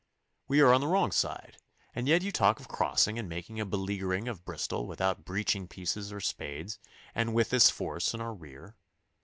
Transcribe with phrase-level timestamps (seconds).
[0.47, 1.57] We are on the wrong side,
[1.93, 6.11] and yet you talk of crossing and making a beleaguering of Bristol without breaching pieces
[6.11, 6.79] or spades,
[7.13, 8.75] and with this force in our rear.